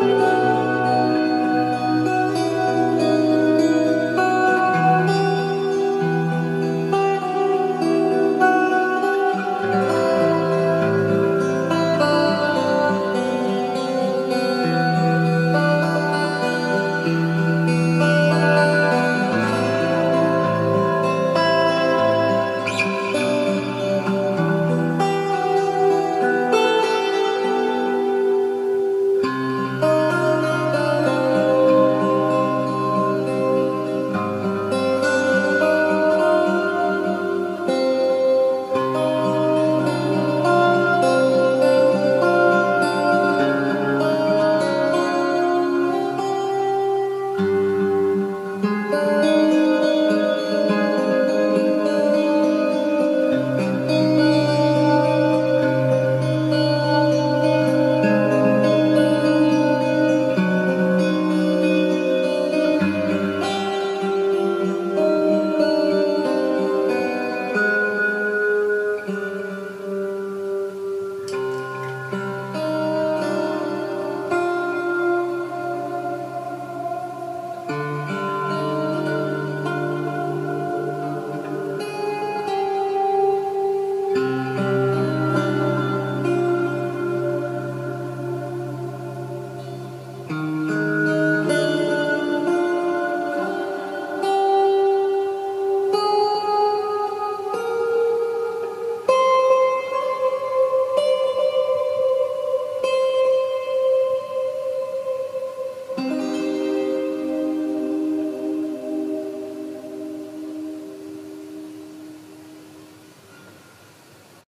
Música 0.00 0.49